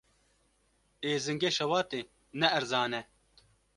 Êzingê 1.11 1.49
şewatê 1.57 2.01
ne 2.39 2.47
erzan 2.57 2.91
e. 2.99 3.01